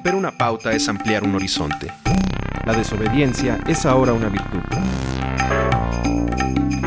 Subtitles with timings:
[0.00, 1.92] Romper una pauta es ampliar un horizonte.
[2.64, 4.60] La desobediencia es ahora una virtud.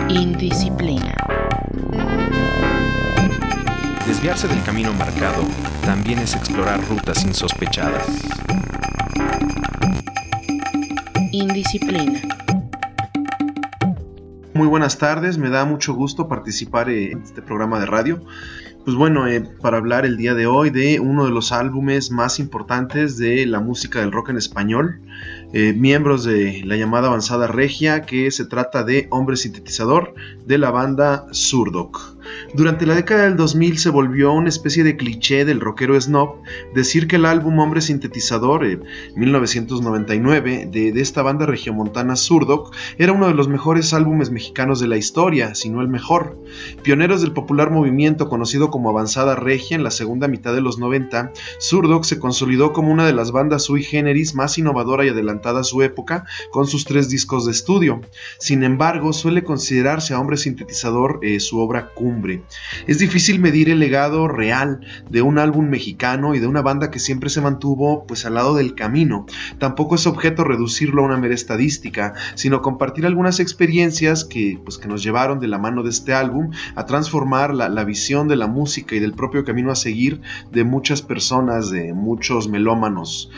[0.10, 1.15] Indisciplina.
[4.08, 5.44] Desviarse del camino marcado
[5.86, 8.08] también es explorar rutas insospechadas.
[11.32, 12.33] Indisciplina.
[14.63, 18.23] Muy buenas tardes, me da mucho gusto participar en este programa de radio.
[18.85, 22.40] Pues bueno, eh, para hablar el día de hoy de uno de los álbumes más
[22.40, 25.02] importantes de la música del rock en español,
[25.52, 30.71] eh, miembros de la llamada avanzada regia, que se trata de Hombre Sintetizador de la
[30.71, 32.12] banda Surdoc.
[32.54, 36.36] Durante la década del 2000 se volvió una especie de cliché del rockero snob
[36.73, 38.63] decir que el álbum Hombre Sintetizador,
[39.16, 44.88] 1999, de, de, esta banda regiomontana Surdoc, era uno de los mejores álbumes mexicanos de
[44.88, 46.38] la historia, si no el mejor.
[46.84, 51.32] Pioneros del popular movimiento conocido como Avanzada Regia en la segunda mitad de los 90,
[51.60, 55.63] Surdoc se consolidó como una de las bandas sui generis más innovadora y adelantada a
[55.63, 58.01] su época con sus tres discos de estudio.
[58.40, 62.13] Sin embargo, suele considerarse a Hombre Sintetizador eh, su obra cumbre.
[62.88, 67.00] Es difícil medir el legado real de un álbum mexicano y de una banda que
[67.00, 69.25] siempre se mantuvo pues al lado del camino.
[69.58, 74.88] Tampoco es objeto reducirlo a una mera estadística, sino compartir algunas experiencias que, pues, que
[74.88, 78.47] nos llevaron de la mano de este álbum a transformar la, la visión de la
[78.47, 83.30] música y del propio camino a seguir de muchas personas, de muchos melómanos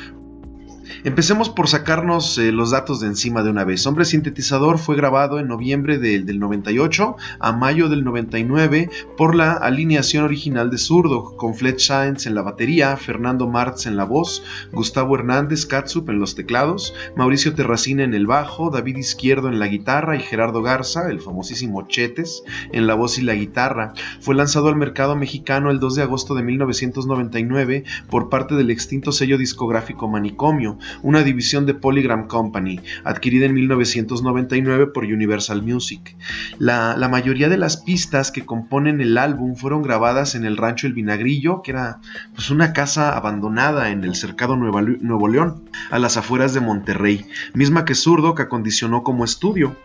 [1.04, 3.86] Empecemos por sacarnos eh, los datos de encima de una vez.
[3.88, 10.24] Hombre Sintetizador fue grabado en noviembre del 98 a mayo del 99 por la alineación
[10.24, 15.16] original de Zurdo, con Fletch Sáenz en la batería, Fernando Martz en la voz, Gustavo
[15.16, 20.16] Hernández Katsup en los teclados, Mauricio Terracina en el bajo, David Izquierdo en la guitarra
[20.16, 23.94] y Gerardo Garza, el famosísimo Chetes, en la voz y la guitarra.
[24.20, 29.12] Fue lanzado al mercado mexicano el 2 de agosto de 1999 por parte del extinto
[29.12, 36.16] sello discográfico Manicomio, una división de Polygram Company, adquirida en 1999 por Universal Music.
[36.58, 40.94] La, mayoría de las pistas que componen el álbum fueron grabadas en el rancho El
[40.94, 42.00] Vinagrillo, que era
[42.34, 47.86] pues, una casa abandonada en el cercado Nuevo León, a las afueras de Monterrey, misma
[47.86, 49.76] que Zurdo que acondicionó como estudio.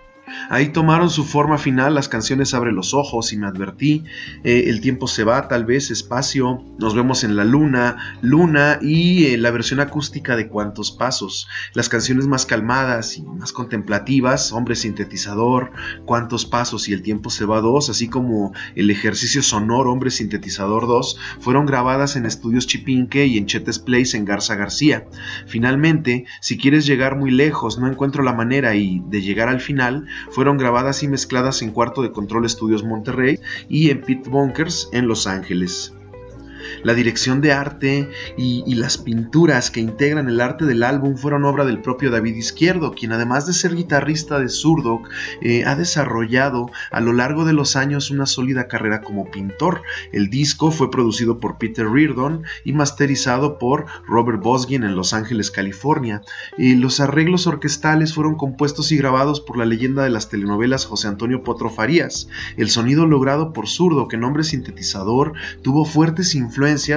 [0.48, 4.04] Ahí tomaron su forma final las canciones Abre los ojos y me advertí,
[4.44, 9.26] eh, El tiempo se va, tal vez, espacio, nos vemos en la luna, luna y
[9.26, 14.76] eh, la versión acústica de Cuantos Pasos, las canciones más calmadas y más contemplativas, Hombre
[14.76, 15.72] Sintetizador,
[16.04, 20.86] Cuantos Pasos y El tiempo se va 2, así como el ejercicio sonoro Hombre Sintetizador
[20.86, 25.06] 2, fueron grabadas en estudios Chipinque y en Chetes Place en Garza García.
[25.46, 30.06] Finalmente, si quieres llegar muy lejos, no encuentro la manera y de llegar al final,
[30.30, 35.08] fueron grabadas y mezcladas en Cuarto de Control Estudios Monterrey y en Pit Bunkers en
[35.08, 35.94] Los Ángeles
[36.82, 41.66] la dirección de arte y, las pinturas que integran el arte del álbum fueron obra
[41.66, 45.02] del propio David Izquierdo, quien además de ser guitarrista de Zurdo,
[45.42, 49.82] eh, ha desarrollado a lo largo de los años una sólida carrera como pintor.
[50.12, 55.50] El disco fue producido por Peter Reardon y masterizado por Robert Bosgin en Los Ángeles,
[55.50, 56.22] California.
[56.56, 61.42] los arreglos orquestales fueron compuestos y grabados por la leyenda de las telenovelas José Antonio
[61.42, 62.28] Potro Farías.
[62.56, 66.49] El sonido logrado por Zurdo, que nombre sintetizador, tuvo fuertes influencias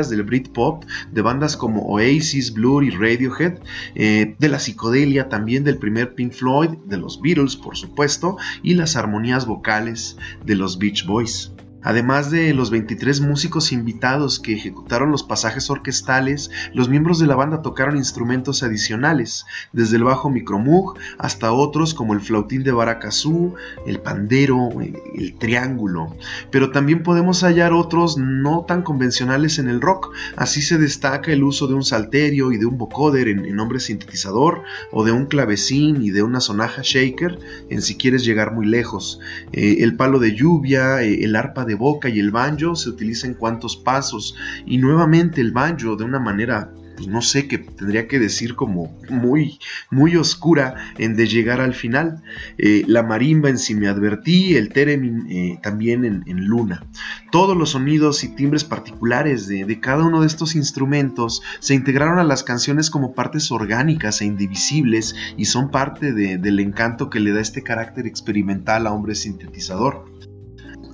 [0.09, 3.59] del Britpop, de bandas como Oasis, Blur y Radiohead,
[3.95, 8.73] eh, de la psicodelia también del primer Pink Floyd, de los Beatles por supuesto, y
[8.73, 11.51] las armonías vocales de los Beach Boys.
[11.83, 17.35] Además de los 23 músicos invitados que ejecutaron los pasajes orquestales, los miembros de la
[17.35, 23.55] banda tocaron instrumentos adicionales, desde el bajo micromoog hasta otros como el flautín de baracazú,
[23.85, 26.15] el pandero, el triángulo.
[26.51, 31.43] Pero también podemos hallar otros no tan convencionales en el rock, así se destaca el
[31.43, 36.01] uso de un salterio y de un vocoder en, nombre sintetizador, o de un clavecín
[36.01, 37.39] y de una sonaja shaker
[37.69, 39.19] en si quieres llegar muy lejos,
[39.51, 43.27] eh, el palo de lluvia, eh, el arpa de boca y el banjo se utiliza
[43.27, 44.35] en cuantos pasos
[44.65, 48.95] y nuevamente el banjo de una manera pues no sé, que tendría que decir como
[49.09, 49.59] muy,
[49.89, 52.21] muy oscura en de llegar al final.
[52.57, 56.85] Eh, la marimba en Si me advertí, el teremin eh, también en, Luna.
[57.31, 62.23] Todos los sonidos y timbres particulares de, cada uno de estos instrumentos se integraron a
[62.23, 67.39] las canciones como partes orgánicas e indivisibles y son parte del encanto que le da
[67.39, 70.05] este carácter experimental a Hombre Sintetizador.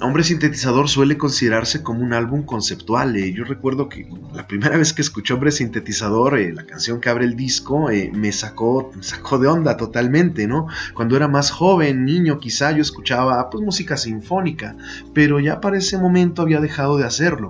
[0.01, 3.17] Hombre Sintetizador suele considerarse como un álbum conceptual.
[3.17, 3.33] Eh.
[3.33, 7.25] Yo recuerdo que la primera vez que escuché Hombre Sintetizador, eh, la canción que abre
[7.25, 10.67] el disco, eh, me, sacó, sacó de onda totalmente, ¿no?
[10.93, 14.77] Cuando era más joven, niño, quizá yo escuchaba pues música sinfónica,
[15.13, 17.49] pero ya para ese momento había dejado de hacerlo.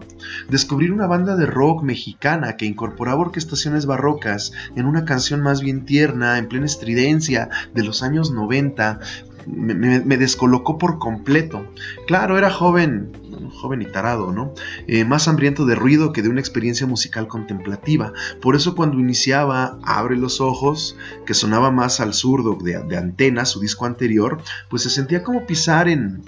[0.49, 5.85] Descubrir una banda de rock mexicana que incorporaba orquestaciones barrocas en una canción más bien
[5.85, 8.99] tierna, en plena estridencia de los años 90,
[9.45, 11.65] me, descolocó por completo.
[12.07, 13.11] Claro, era joven,
[13.53, 14.53] joven y tarado, ¿no?
[14.87, 18.13] Eh, más hambriento de ruido que de una experiencia musical contemplativa.
[18.41, 20.95] Por eso cuando iniciaba Abre los Ojos,
[21.25, 25.45] que sonaba más al zurdo de, de Antena, su disco anterior, pues se sentía como
[25.45, 26.23] pisar en,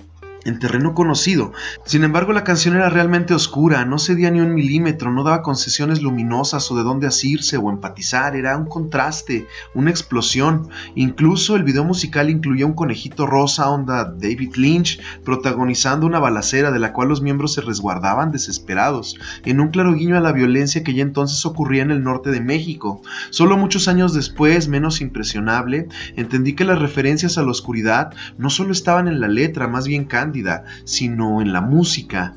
[0.46, 1.54] en terreno conocido.
[1.86, 6.02] Sin embargo, la canción era realmente oscura, no cedía ni un milímetro, no daba concesiones
[6.02, 10.70] luminosas o de dónde asirse o empatizar, era un contraste, una explosión.
[10.96, 16.80] Incluso el video musical incluía un conejito rosa onda David Lynch protagonizando una balacera de
[16.80, 20.94] la cual los miembros se resguardaban desesperados, en un claro guiño a la violencia que
[20.94, 23.02] ya entonces ocurría en el norte de México.
[23.30, 28.72] Solo muchos años después, menos impresionable, entendí que las referencias a la oscuridad no solo
[28.72, 30.06] estaban en la letra, más bien
[30.86, 32.36] sino en la música,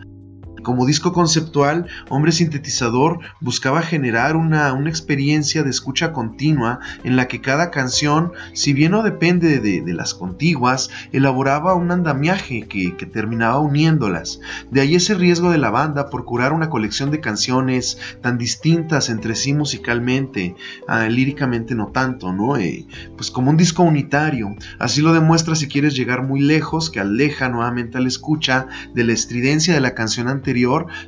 [0.64, 7.40] como disco conceptual, Hombre Sintetizador buscaba generar una, experiencia de escucha continua en la que
[7.40, 14.40] cada canción, si bien no depende de, las contiguas, elaboraba un andamiaje que, terminaba uniéndolas.
[14.70, 19.10] De ahí ese riesgo de la banda por curar una colección de canciones tan distintas
[19.10, 20.56] entre sí musicalmente,
[20.88, 22.56] ah, líricamente no tanto, ¿no?
[22.56, 22.87] Eh,
[23.17, 24.56] pues como un disco unitario.
[24.78, 29.12] Así lo demuestra si quieres llegar muy lejos, que aleja nuevamente al escucha de la
[29.12, 30.54] estridencia de la canción anterior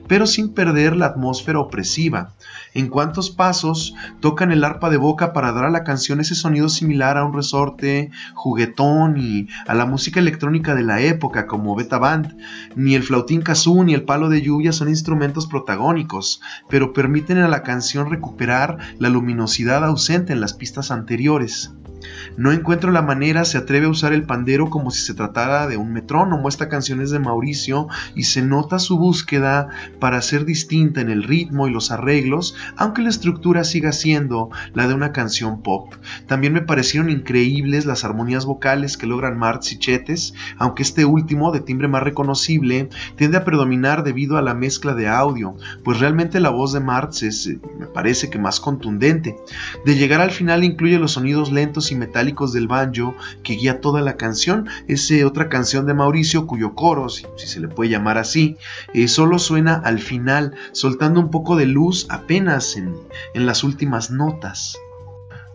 [0.08, 2.34] pero sin perder la atmósfera opresiva.
[2.74, 6.68] En cuantos pasos tocan el arpa de boca para dar a la canción ese sonido
[6.68, 11.98] similar a un resorte juguetón y a la música electrónica de la época como Beta
[11.98, 12.36] Band.
[12.74, 17.48] Ni el flautín kazoo ni el palo de lluvia son instrumentos protagónicos, pero permiten a
[17.48, 21.72] la canción recuperar la luminosidad ausente en las pistas anteriores.
[22.36, 25.76] No encuentro la manera, se atreve a usar el pandero como si se tratara de
[25.76, 26.48] un metrónomo.
[26.48, 29.68] Esta canción es de Mauricio y se nota su búsqueda
[30.00, 34.86] para ser distinta en el ritmo y los arreglos, aunque la estructura siga siendo la
[34.86, 35.94] de una canción pop.
[36.26, 41.52] También me parecieron increíbles las armonías vocales que logran Martz y Chetes, aunque este último,
[41.52, 46.40] de timbre más reconocible, tiende a predominar debido a la mezcla de audio, pues realmente
[46.40, 49.36] la voz de Martz es, eh, me parece que más contundente.
[49.84, 54.00] De llegar al final incluye los sonidos lentos y metálicos del banjo que guía toda
[54.00, 54.68] la canción.
[54.88, 58.56] Es otra canción de Mauricio cuyo coro, si, se le puede llamar así,
[58.94, 64.76] eh, solo suena al final, soltando un poco de luz apenas en las últimas notas.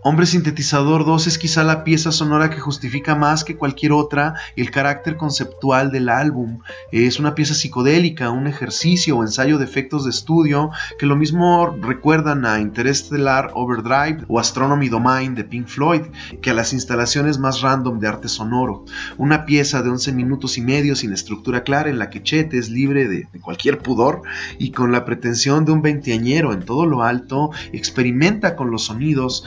[0.04, 4.72] Hombre Sintetizador 2 es quizá la pieza sonora que justifica más que cualquier otra el
[4.72, 6.58] carácter conceptual del álbum.
[6.92, 11.78] Es una pieza psicodélica, un ejercicio o ensayo de efectos de estudio que lo mismo
[11.80, 16.02] recuerdan a Interstellar Overdrive o Astronomy Domain de Pink Floyd
[16.42, 18.86] que a las instalaciones más random de arte sonoro.
[19.20, 22.72] Una pieza de 11 minutos y medio sin estructura clara en la que Chet es
[22.72, 24.24] libre de, de cualquier pudor
[24.58, 29.46] y con la pretensión de un veinteañero en todo lo alto experimenta con los sonidos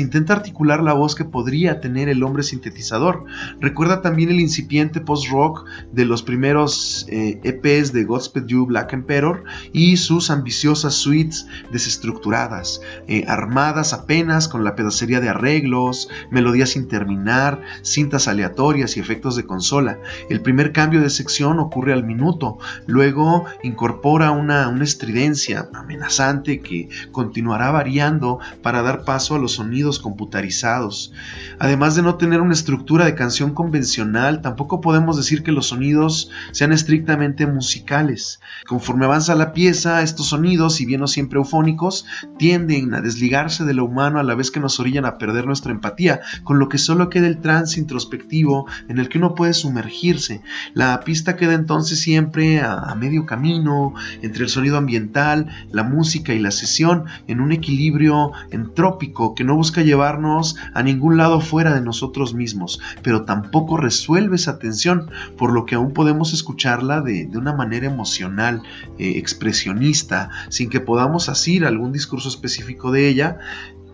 [0.00, 3.24] intenta articular la voz que podría tener el hombre sintetizador.
[3.60, 8.92] Recuerda también el incipiente post-rock de los primeros EPs eh, e de Godspeed You Black
[8.92, 16.70] Emperor y sus ambiciosas suites desestructuradas, eh, armadas apenas con la pedacería de arreglos, melodías
[16.70, 19.98] sin terminar, cintas aleatorias y efectos de consola.
[20.28, 27.70] El primer cambio de sección ocurre al minuto, luego incorpora una estridencia amenazante que continuará
[27.70, 31.12] variando para dar paso a los sonidos computarizados.
[31.58, 36.30] Además de no tener una estructura de canción convencional, tampoco podemos decir que los sonidos
[36.52, 38.40] sean estrictamente musicales.
[38.66, 42.06] Conforme avanza la pieza, estos sonidos, si bien no siempre eufónicos,
[42.38, 45.72] tienden a desligarse de lo humano a la vez que nos orillan a perder nuestra
[45.72, 50.42] empatía, con lo que solo queda el trance introspectivo en el que uno puede sumergirse.
[50.72, 56.32] La pista queda entonces siempre a, a medio camino entre el sonido ambiental, la música
[56.32, 61.74] y la sesión, en un equilibrio entrópico que no busca llevarnos a ningún lado fuera
[61.74, 67.28] de nosotros mismos, pero tampoco resuelve esa tensión, por lo que aún podemos escucharla de,
[67.34, 68.62] una manera emocional,
[68.98, 73.38] eh, expresionista, sin que podamos asir algún discurso específico de ella,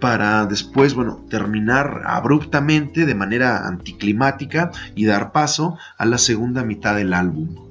[0.01, 6.97] para después, bueno, terminar abruptamente de manera anticlimática y dar paso a la segunda mitad
[6.97, 7.71] del álbum.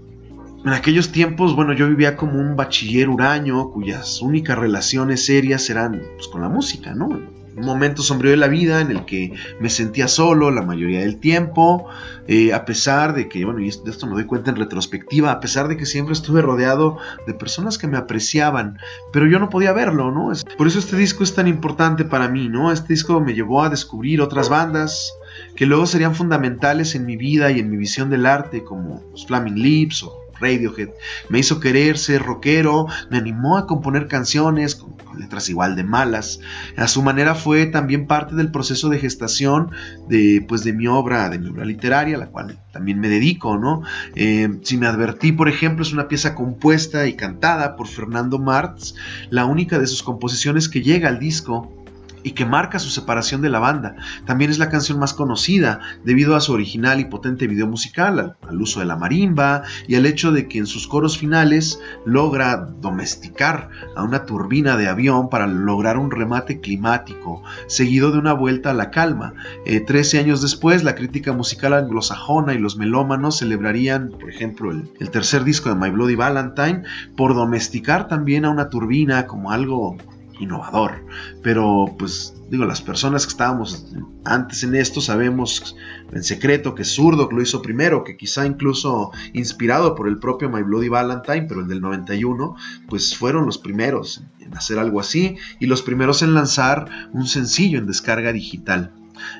[0.63, 6.01] En aquellos tiempos, bueno, yo vivía como un bachiller huraño cuyas únicas relaciones serias eran
[6.15, 7.38] pues, con la música, ¿no?
[7.59, 11.87] Momento sombrío de la vida en el que me sentía solo la mayoría del tiempo,
[12.27, 15.39] eh, a pesar de que, bueno, y de esto me doy cuenta en retrospectiva, a
[15.39, 18.77] pesar de que siempre estuve rodeado de personas que me apreciaban,
[19.11, 20.31] pero yo no podía verlo, ¿no?
[20.57, 22.71] Por eso este disco es tan importante para mí, ¿no?
[22.71, 25.13] Este disco me llevó a descubrir otras bandas
[25.55, 29.25] que luego serían fundamentales en mi vida y en mi visión del arte, como los
[29.25, 30.89] Flaming Lips o Radiohead.
[31.29, 36.39] Me hizo querer ser rockero, me animó a componer canciones con, letras igual de malas.
[36.77, 39.71] A su manera fue también parte del proceso de gestación
[40.07, 43.57] de, pues, de mi obra, de mi obra literaria, a la cual también me dedico,
[43.57, 43.83] ¿no?
[44.15, 48.95] Eh, si me advertí, por ejemplo, es una pieza compuesta y cantada por Fernando Martz,
[49.29, 51.78] la única de sus composiciones que llega al disco
[52.23, 53.95] y que marca su separación de la banda.
[54.25, 58.61] También es la canción más conocida debido a su original y potente video musical, al,
[58.61, 63.69] uso de la marimba y al hecho de que en sus coros finales logra domesticar
[63.95, 68.73] a una turbina de avión para lograr un remate climático, seguido de una vuelta a
[68.73, 69.33] la calma.
[69.65, 75.09] Eh, trece años después, la crítica musical anglosajona y los melómanos celebrarían, por ejemplo, el
[75.09, 76.83] tercer disco de My Bloody Valentine
[77.15, 79.97] por domesticar también a una turbina como algo
[80.39, 81.05] innovador.
[81.43, 83.85] Pero pues digo, las personas que estábamos
[84.25, 85.75] antes en esto sabemos
[86.11, 90.63] en secreto que Zurdo lo hizo primero, que quizá incluso inspirado por el propio My
[90.63, 92.55] Bloody Valentine, pero el del 91,
[92.87, 97.77] pues fueron los primeros en hacer algo así y los primeros en lanzar un sencillo
[97.77, 98.93] en descarga digital.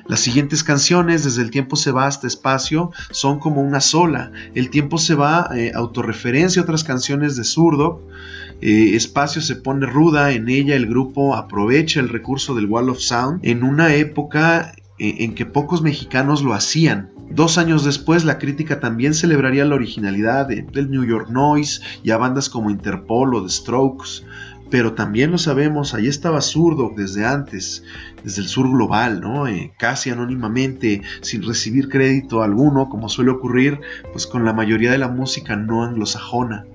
[0.06, 4.32] Las siguientes canciones, Desde el tiempo se va hasta espacio, son como una sola.
[4.54, 8.02] El tiempo se va, eh, autorreferencia otras canciones de Zurdo.
[8.62, 12.98] Eh, espacio se pone ruda, en ella el grupo aprovecha el recurso del Wall of
[12.98, 17.08] Sound en una época eh, en que pocos mexicanos lo hacían.
[17.30, 22.18] Dos años después, la crítica también celebraría la originalidad del New York Noise y a
[22.18, 24.24] bandas como Interpol o The Strokes.
[24.68, 27.82] Pero también lo sabemos, ahí estaba Zurdo desde antes,
[28.22, 29.48] desde el sur global, ¿no?
[29.48, 33.80] Eh, casi anónimamente, sin recibir crédito alguno, como suele ocurrir
[34.12, 36.66] pues con la mayoría de la música no anglosajona.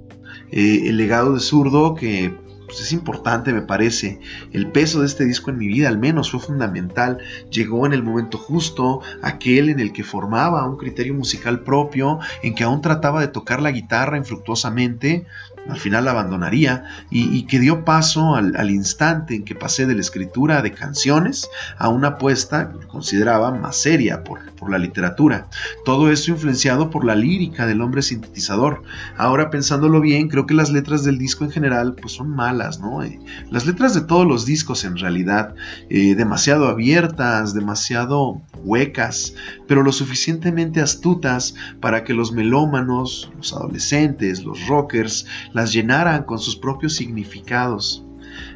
[0.56, 2.34] Eh, el legado de Zurdo, que
[2.66, 4.20] pues, es importante me parece.
[4.52, 7.20] El peso de este disco en mi vida al menos fue fundamental.
[7.52, 12.56] Llegó en el momento justo, aquel en el que formaba un criterio musical propio, en
[12.56, 15.28] que aún trataba de tocar la guitarra infructuosamente,
[15.70, 20.02] al final la abandonaría y, que dio paso al, instante en que pasé de la
[20.02, 25.48] escritura de canciones a una apuesta que consideraba más seria por, la literatura.
[25.84, 28.82] Todo esto influenciado por la lírica del hombre sintetizador.
[29.16, 33.04] Ahora pensándolo bien, creo que las letras del disco en general pues son malas, ¿no?
[33.04, 33.20] Eh,
[33.52, 35.54] las letras de todos los discos en realidad,
[35.92, 39.36] eh, demasiado abiertas, demasiado huecas,
[39.68, 46.40] pero lo suficientemente astutas para que los melómanos, los adolescentes, los rockers, las llenaran con
[46.40, 48.05] sus propios significados.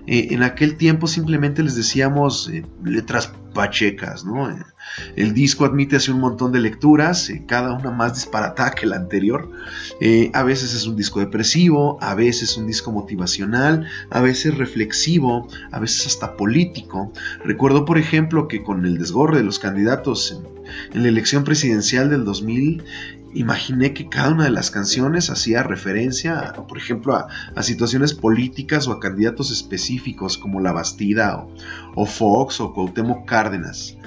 [0.07, 4.55] Eh, en aquel tiempo simplemente les decíamos eh, letras pachecas, ¿no?
[5.15, 8.95] El disco admite así un montón de lecturas, eh, cada una más disparatada que la
[8.95, 9.51] anterior.
[10.33, 15.79] a veces es un disco depresivo, a veces un disco motivacional, a veces reflexivo, a
[15.79, 17.11] veces hasta político.
[17.43, 22.09] Recuerdo, por ejemplo, que con el desgorre de los candidatos en, en la elección presidencial
[22.09, 22.83] del 2000,
[23.33, 28.91] imaginé que cada una de las canciones hacía referencia, por ejemplo, a, situaciones políticas o
[28.91, 31.45] a candidatos específicos como La Bastida
[31.95, 33.97] o, Fox o Cuauhtémoc Cárdenas,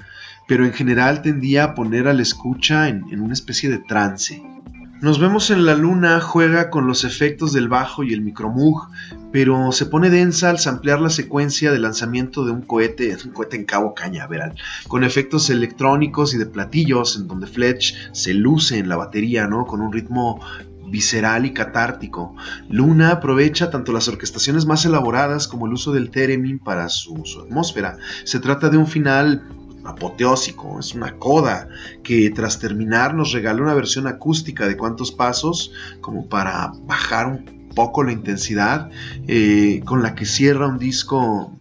[0.48, 4.42] pero en general tendía a poner a la escucha en, en una especie de trance.
[5.00, 8.88] Nos vemos en la luna juega con los efectos del bajo y el micromug,
[9.32, 13.56] pero se pone densa al ampliar la secuencia de lanzamiento de un cohete, un cohete
[13.56, 14.54] en Cabo Cañaveral,
[14.86, 19.66] con efectos electrónicos y de platillos, en donde Fletch se luce en la batería, ¿no?
[19.66, 20.40] Con un ritmo
[20.86, 22.36] visceral y catártico.
[22.68, 27.40] Luna aprovecha tanto las orquestaciones más elaboradas como el uso del theremin para su, su
[27.40, 27.96] atmósfera.
[28.24, 29.42] Se trata de un final
[29.84, 31.68] apoteósico, es una coda
[32.04, 37.61] que tras terminar nos regala una versión acústica de cuantos pasos como para bajar un
[37.74, 38.90] poco la intensidad
[39.26, 41.52] eh, con la que cierra un disco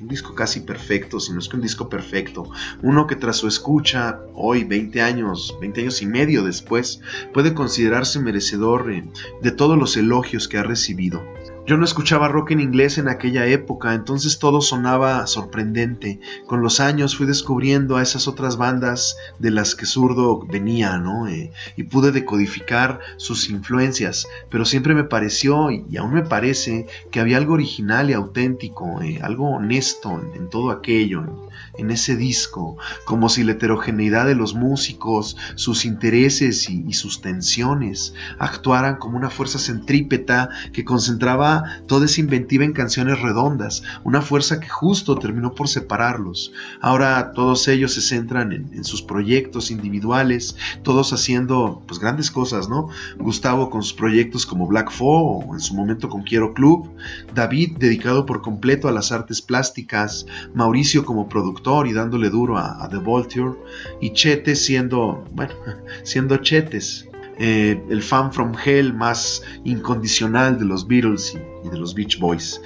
[0.00, 2.50] un disco casi perfecto, si no es que un disco perfecto,
[2.82, 7.00] uno que tras su escucha, hoy 20 años, 20 años y medio después,
[7.32, 9.08] puede considerarse merecedor eh,
[9.42, 11.24] de todos los elogios que ha recibido.
[11.66, 16.20] Yo no escuchaba rock en inglés en aquella época, entonces todo sonaba sorprendente.
[16.46, 21.26] Con los años fui descubriendo a esas otras bandas de las que Zurdo venía, ¿no?
[21.26, 27.18] Eh, y pude decodificar sus influencias, pero siempre me pareció, y aún me parece, que
[27.18, 33.28] había algo original y auténtico, eh, algo honesto en, todo aquello, en, ese disco, como
[33.28, 39.58] si la heterogeneidad de los músicos, sus intereses y sus tensiones actuaran como una fuerza
[39.58, 41.55] centrípeta que concentraba
[41.86, 46.52] toda, esa inventiva en canciones redondas, una fuerza que justo terminó por separarlos.
[46.80, 52.88] Ahora todos ellos se centran en, sus proyectos individuales, todos haciendo pues grandes cosas, ¿no?
[53.18, 56.90] Gustavo con sus proyectos como Black Four o en su momento con Quiero Club,
[57.34, 62.88] David dedicado por completo a las artes plásticas, Mauricio como productor y dándole duro a,
[62.90, 63.56] The Vulture,
[64.00, 65.54] y Chete siendo, bueno,
[66.04, 67.08] siendo Chetes.
[67.38, 72.62] Eh, el fan from hell más incondicional de los Beatles y, de los Beach Boys.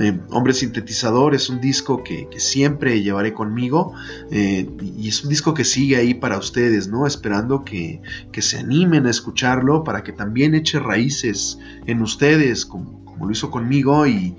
[0.00, 3.92] Eh, Hombre Sintetizador es un disco que, siempre llevaré conmigo
[4.30, 4.66] eh,
[4.96, 7.06] y es un disco que sigue ahí para ustedes, ¿no?
[7.06, 8.00] Esperando que,
[8.38, 13.50] se animen a escucharlo para que también eche raíces en ustedes, como, como lo hizo
[13.50, 14.36] conmigo y,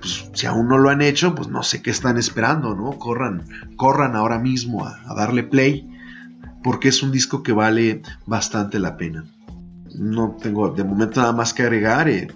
[0.00, 2.98] pues si aún no lo han hecho, pues no sé qué están esperando, ¿no?
[2.98, 5.93] Corran, corran ahora mismo a darle play
[6.64, 9.24] porque es un disco que vale bastante la pena.
[9.94, 12.28] No tengo de momento nada más que agregar eh,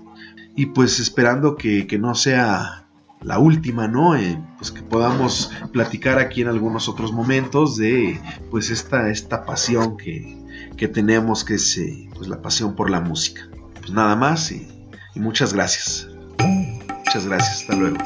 [0.54, 2.86] y pues esperando que, no sea
[3.22, 4.14] la última, ¿no?
[4.14, 8.20] Eh, pues que podamos platicar aquí en algunos otros momentos de
[8.50, 10.36] pues esta, esta pasión que,
[10.92, 13.48] tenemos, que es eh, pues la pasión por la música.
[13.80, 14.68] Pues nada más y
[15.16, 16.06] muchas gracias.
[16.38, 17.96] Muchas gracias, hasta luego.